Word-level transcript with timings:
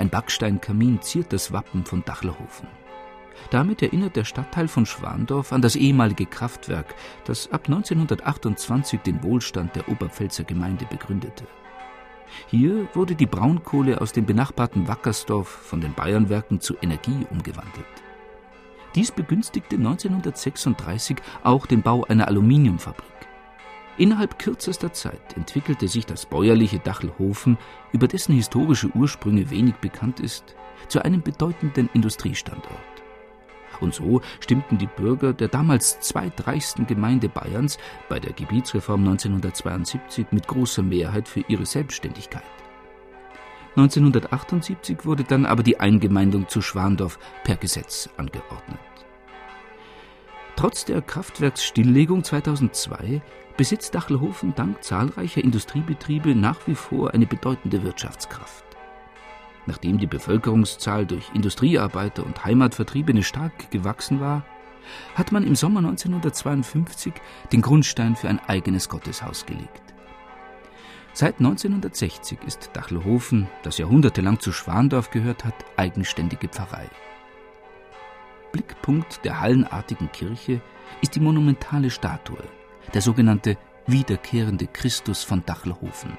Ein 0.00 0.08
Backsteinkamin 0.08 1.02
ziert 1.02 1.30
das 1.30 1.52
Wappen 1.52 1.84
von 1.84 2.02
Dachlerhofen. 2.06 2.66
Damit 3.50 3.82
erinnert 3.82 4.16
der 4.16 4.24
Stadtteil 4.24 4.66
von 4.66 4.86
Schwandorf 4.86 5.52
an 5.52 5.60
das 5.60 5.76
ehemalige 5.76 6.24
Kraftwerk, 6.24 6.94
das 7.26 7.52
ab 7.52 7.64
1928 7.66 9.00
den 9.00 9.22
Wohlstand 9.22 9.76
der 9.76 9.90
Oberpfälzer 9.90 10.44
Gemeinde 10.44 10.86
begründete. 10.86 11.44
Hier 12.46 12.88
wurde 12.94 13.14
die 13.14 13.26
Braunkohle 13.26 14.00
aus 14.00 14.12
dem 14.12 14.24
benachbarten 14.24 14.88
Wackersdorf 14.88 15.48
von 15.48 15.82
den 15.82 15.92
Bayernwerken 15.92 16.62
zu 16.62 16.76
Energie 16.80 17.26
umgewandelt. 17.28 17.84
Dies 18.94 19.12
begünstigte 19.12 19.76
1936 19.76 21.18
auch 21.42 21.66
den 21.66 21.82
Bau 21.82 22.04
einer 22.04 22.26
Aluminiumfabrik. 22.26 23.04
Innerhalb 24.00 24.38
kürzester 24.38 24.94
Zeit 24.94 25.36
entwickelte 25.36 25.86
sich 25.86 26.06
das 26.06 26.24
bäuerliche 26.24 26.78
Dachelhofen, 26.78 27.58
über 27.92 28.08
dessen 28.08 28.34
historische 28.34 28.88
Ursprünge 28.94 29.50
wenig 29.50 29.74
bekannt 29.74 30.20
ist, 30.20 30.56
zu 30.88 31.04
einem 31.04 31.20
bedeutenden 31.20 31.90
Industriestandort. 31.92 32.64
Und 33.78 33.92
so 33.92 34.22
stimmten 34.40 34.78
die 34.78 34.86
Bürger 34.86 35.34
der 35.34 35.48
damals 35.48 36.00
zweitreichsten 36.00 36.86
Gemeinde 36.86 37.28
Bayerns 37.28 37.76
bei 38.08 38.18
der 38.18 38.32
Gebietsreform 38.32 39.00
1972 39.00 40.28
mit 40.30 40.48
großer 40.48 40.82
Mehrheit 40.82 41.28
für 41.28 41.44
ihre 41.48 41.66
Selbstständigkeit. 41.66 42.42
1978 43.76 45.04
wurde 45.04 45.24
dann 45.24 45.44
aber 45.44 45.62
die 45.62 45.78
Eingemeindung 45.78 46.48
zu 46.48 46.62
Schwandorf 46.62 47.18
per 47.44 47.56
Gesetz 47.56 48.08
angeordnet. 48.16 48.80
Trotz 50.60 50.84
der 50.84 51.00
Kraftwerksstilllegung 51.00 52.22
2002 52.22 53.22
besitzt 53.56 53.94
Dachelhofen 53.94 54.54
dank 54.54 54.84
zahlreicher 54.84 55.42
Industriebetriebe 55.42 56.34
nach 56.34 56.66
wie 56.66 56.74
vor 56.74 57.14
eine 57.14 57.24
bedeutende 57.24 57.82
Wirtschaftskraft. 57.82 58.66
Nachdem 59.64 59.96
die 59.96 60.06
Bevölkerungszahl 60.06 61.06
durch 61.06 61.30
Industriearbeiter 61.32 62.26
und 62.26 62.44
Heimatvertriebene 62.44 63.22
stark 63.22 63.70
gewachsen 63.70 64.20
war, 64.20 64.44
hat 65.14 65.32
man 65.32 65.44
im 65.44 65.56
Sommer 65.56 65.78
1952 65.78 67.14
den 67.54 67.62
Grundstein 67.62 68.14
für 68.14 68.28
ein 68.28 68.40
eigenes 68.40 68.90
Gotteshaus 68.90 69.46
gelegt. 69.46 69.94
Seit 71.14 71.38
1960 71.38 72.38
ist 72.46 72.68
Dachelhofen, 72.74 73.48
das 73.62 73.78
jahrhundertelang 73.78 74.40
zu 74.40 74.52
Schwandorf 74.52 75.08
gehört 75.08 75.46
hat, 75.46 75.54
eigenständige 75.78 76.48
Pfarrei. 76.48 76.90
Blickpunkt 78.52 79.24
der 79.24 79.40
hallenartigen 79.40 80.10
Kirche 80.12 80.60
ist 81.00 81.14
die 81.14 81.20
monumentale 81.20 81.90
Statue, 81.90 82.42
der 82.94 83.02
sogenannte 83.02 83.56
wiederkehrende 83.86 84.66
Christus 84.66 85.24
von 85.24 85.44
Dachelhofen. 85.44 86.16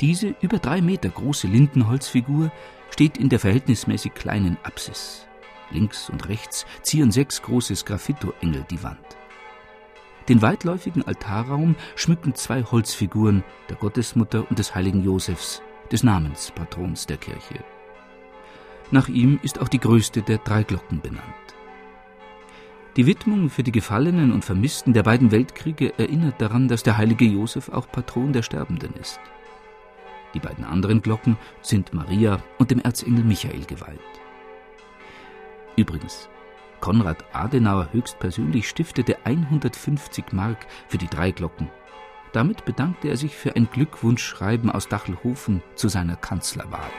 Diese 0.00 0.34
über 0.40 0.58
drei 0.58 0.80
Meter 0.80 1.10
große 1.10 1.46
Lindenholzfigur 1.46 2.50
steht 2.90 3.18
in 3.18 3.28
der 3.28 3.38
verhältnismäßig 3.38 4.14
kleinen 4.14 4.56
Apsis. 4.62 5.26
Links 5.70 6.08
und 6.10 6.28
rechts 6.28 6.66
zieren 6.82 7.12
sechs 7.12 7.42
große 7.42 7.76
Sgraffito-Engel 7.76 8.64
die 8.70 8.82
Wand. 8.82 8.98
Den 10.28 10.42
weitläufigen 10.42 11.06
Altarraum 11.06 11.76
schmücken 11.96 12.34
zwei 12.34 12.62
Holzfiguren 12.62 13.44
der 13.68 13.76
Gottesmutter 13.76 14.48
und 14.48 14.58
des 14.58 14.74
heiligen 14.74 15.02
Josefs, 15.02 15.62
des 15.90 16.02
Namenspatrons 16.02 17.06
der 17.06 17.16
Kirche. 17.16 17.64
Nach 18.90 19.08
ihm 19.08 19.38
ist 19.42 19.60
auch 19.60 19.68
die 19.68 19.78
größte 19.78 20.22
der 20.22 20.38
drei 20.38 20.64
Glocken 20.64 21.00
benannt. 21.00 21.24
Die 22.96 23.06
Widmung 23.06 23.50
für 23.50 23.62
die 23.62 23.70
Gefallenen 23.70 24.32
und 24.32 24.44
Vermissten 24.44 24.92
der 24.92 25.04
beiden 25.04 25.30
Weltkriege 25.30 25.96
erinnert 25.96 26.40
daran, 26.40 26.66
dass 26.66 26.82
der 26.82 26.96
heilige 26.96 27.24
Josef 27.24 27.68
auch 27.68 27.90
Patron 27.90 28.32
der 28.32 28.42
Sterbenden 28.42 28.94
ist. 28.94 29.20
Die 30.34 30.40
beiden 30.40 30.64
anderen 30.64 31.02
Glocken 31.02 31.36
sind 31.62 31.94
Maria 31.94 32.42
und 32.58 32.72
dem 32.72 32.80
Erzengel 32.80 33.24
Michael 33.24 33.64
geweiht. 33.64 34.00
Übrigens, 35.76 36.28
Konrad 36.80 37.24
Adenauer 37.32 37.92
höchstpersönlich 37.92 38.68
stiftete 38.68 39.24
150 39.24 40.32
Mark 40.32 40.66
für 40.88 40.98
die 40.98 41.08
drei 41.08 41.30
Glocken. 41.30 41.70
Damit 42.32 42.64
bedankte 42.64 43.08
er 43.08 43.16
sich 43.16 43.36
für 43.36 43.54
ein 43.54 43.68
Glückwunschschreiben 43.70 44.70
aus 44.70 44.88
Dachelhofen 44.88 45.62
zu 45.74 45.88
seiner 45.88 46.16
Kanzlerwahl. 46.16 46.90